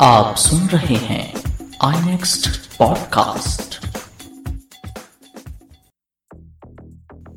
[0.00, 1.32] आप सुन रहे हैं
[1.82, 3.86] आई नेक्स्ट पॉडकास्ट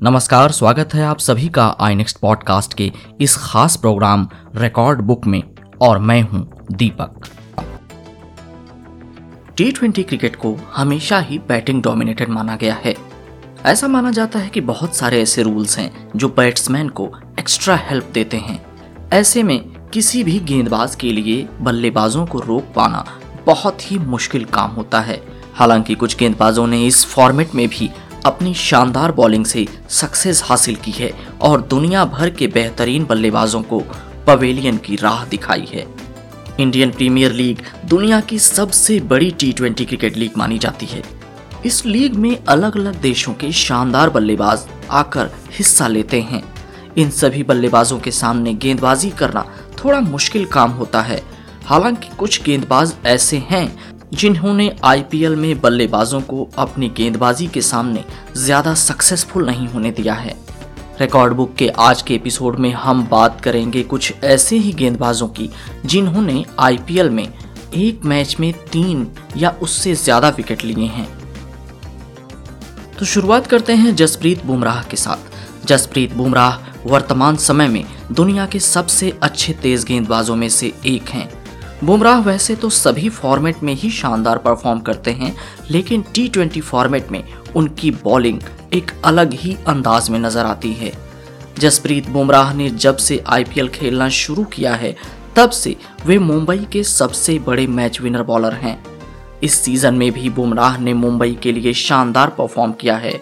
[0.04, 5.26] नमस्कार, स्वागत है आप सभी का आई नेक्स्ट पॉडकास्ट के इस खास प्रोग्राम रिकॉर्ड बुक
[5.26, 5.44] में,
[5.82, 7.22] और मैं हूँ दीपक।
[9.58, 12.96] टी ट्वेंटी क्रिकेट को हमेशा ही बैटिंग डोमिनेटेड माना गया है।
[13.66, 18.12] ऐसा माना जाता है कि बहुत सारे ऐसे रूल्स हैं जो बैट्समैन को एक्स्ट्रा हेल्प
[18.14, 18.74] देते हैं।
[19.10, 23.06] ऐसे में किसी भी गेंदबाज के लिए बल्लेबाजों को रोक पाना
[23.46, 25.22] बहुत ही मुश्किल काम होता है।
[25.56, 27.90] हालाँकि कुछ गेंदबाजों ने इस फॉर्मेट में भी
[28.26, 33.84] अपनी शानदार बॉलिंग से सक्सेस हासिल की है और दुनिया भर के बेहतरीन बल्लेबाजों को
[34.28, 35.86] पवेलियन की राह दिखाई है।
[36.60, 41.04] इंडियन प्रीमियर लीग दुनिया की सबसे बड़ी टी ट्वेंटी क्रिकेट लीग मानी जाती है।
[41.66, 46.44] इस लीग में अलग अलग देशों के शानदार बल्लेबाज आकर हिस्सा लेते हैं।
[46.98, 49.46] इन सभी बल्लेबाजों के सामने गेंदबाजी करना
[49.84, 51.22] थोड़ा मुश्किल काम होता है।
[51.66, 53.68] हालाँकि कुछ गेंदबाज ऐसे हैं
[54.14, 58.04] जिन्होंने आईपीएल में बल्लेबाजों को अपनी गेंदबाजी के सामने
[58.36, 60.36] ज़्यादा सक्सेसफुल नहीं होने दिया है।
[61.00, 65.50] रिकॉर्ड बुक के आज के एपिसोड में हम बात करेंगे कुछ ऐसे ही गेंदबाजों की
[65.86, 67.28] जिन्होंने आईपीएल में
[67.76, 71.08] एक मैच में तीन या उससे ज़्यादा विकेट लिए हैं।
[73.00, 75.33] तो शुरुआत करते हैं जसप्रीत बुमराह के साथ।
[75.66, 81.30] जसप्रीत बुमराह वर्तमान समय में दुनिया के सबसे अच्छे तेज गेंदबाजों में से एक हैं।
[81.84, 85.36] बुमराह वैसे तो सभी फॉर्मेट में ही शानदार परफॉर्म करते हैं,
[85.72, 87.24] लेकिन टी ट्वेंटी फॉर्मेट में
[87.56, 88.40] उनकी बॉलिंग
[88.74, 90.92] एक अलग ही अंदाज में नज़र आती है।
[91.60, 94.96] जसप्रीत बुमराह ने जब से आईपीएल खेलना शुरू किया है,
[95.36, 95.76] तब से
[96.06, 98.82] वे मुंबई के सबसे बड़े मैच विनर बॉलर हैं।
[99.44, 103.14] इस सीज़न में भी बुमराह ने मुंबई के लिए शानदार परफॉर्म किया है।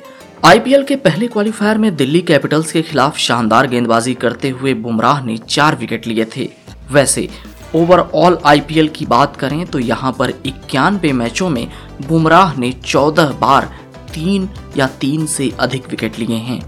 [0.45, 5.35] आईपीएल के पहले क्वालिफायर में दिल्ली कैपिटल्स के खिलाफ शानदार गेंदबाजी करते हुए बुमराह ने
[5.39, 6.47] चार विकेट लिए थे।
[6.91, 7.27] वैसे
[7.75, 11.67] ओवरऑल आईपीएल की बात करें तो यहाँ पर इक्यानवे मैचों में
[12.07, 13.69] बुमराह ने 14 बार
[14.13, 16.59] तीन या तीन से अधिक विकेट लिए हैं।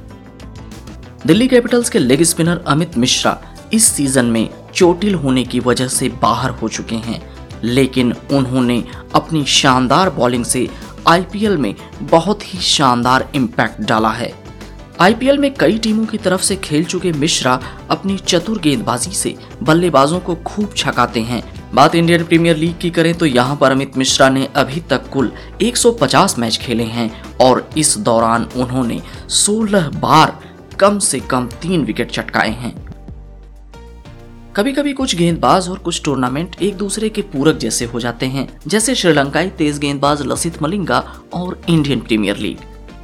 [1.25, 3.37] दिल्ली कैपिटल्स के लेग स्पिनर अमित मिश्रा
[3.73, 7.21] इस सीज़न में चोटिल होने की वजह से बाहर हो चुके हैं,
[7.63, 8.83] लेकिन उन्होंने
[9.15, 10.67] अपनी शानदार बॉलिंग से
[11.07, 14.33] आईपीएल में बहुत ही शानदार इम्पैक्ट डाला है।
[15.01, 17.59] आईपीएल में कई टीमों की तरफ़ से खेल चुके मिश्रा
[17.89, 21.43] अपनी चतुर गेंदबाजी से बल्लेबाजों को खूब छकाते हैं।
[21.73, 25.31] बात इंडियन प्रीमियर लीग की करें तो यहाँ पर अमित मिश्रा ने अभी तक कुल
[25.61, 30.39] 150 मैच खेले हैं और इस दौरान उन्होंने 16 बार
[30.79, 32.82] कम से कम तीन विकेट चटकाए हैं।
[34.55, 38.47] कभी कभी कुछ गेंदबाज और कुछ टूर्नामेंट एक दूसरे के पूरक जैसे हो जाते हैं,
[38.67, 40.99] जैसे श्रीलंकाई तेज गेंदबाज लसित मलिंगा
[41.33, 42.57] और इंडियन प्रीमियर लीग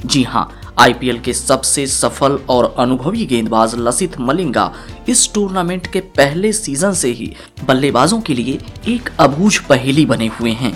[0.05, 0.49] जी हाँ
[0.79, 4.71] आईपीएल के सबसे सफल और अनुभवी गेंदबाज लसित मलिंगा
[5.09, 7.33] इस टूर्नामेंट के पहले सीज़न से ही
[7.67, 10.75] बल्लेबाजों के लिए एक अबूझ पहेली बने हुए हैं।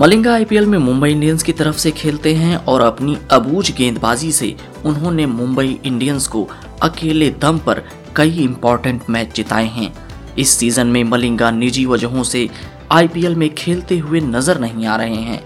[0.00, 4.54] मलिंगा आईपीएल में मुंबई इंडियंस की तरफ़ से खेलते हैं और अपनी अबूझ गेंदबाजी से
[4.84, 6.48] उन्होंने मुंबई इंडियंस को
[6.82, 7.82] अकेले दम पर
[8.16, 9.92] कई इंपॉर्टेंट मैच जिताए हैं।
[10.38, 12.48] इस सीज़न में मलिंगा निजी वजहों से
[12.92, 15.42] आईपीएल में खेलते हुए नज़र नहीं आ रहे हैं।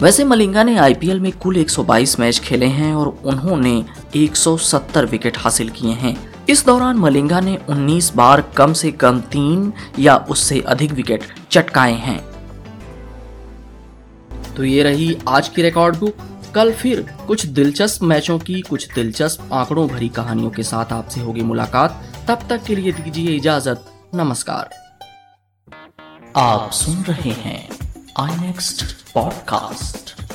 [0.00, 3.84] वैसे मलिंगा ने आईपीएल में कुल 122 मैच खेले हैं और उन्होंने
[4.16, 6.16] 170 विकेट हासिल किए हैं।
[6.48, 11.94] इस दौरान मलिंगा ने 19 बार कम से कम तीन या उससे अधिक विकेट चटकाए
[11.94, 12.20] हैं।
[14.56, 16.14] तो ये रही आज की रिकॉर्ड बुक
[16.54, 21.40] कल फिर कुछ दिलचस्प मैचों की, कुछ दिलचस्प आंकड़ों भरी कहानियों के साथ आपसे होगी
[21.40, 24.70] मुलाकात। तब तक के लिए दीजिए इजाज़त। नमस्कार।
[26.36, 27.68] आप सुन रहे हैं
[28.20, 30.27] आई नेक्स्ट पॉडकास्ट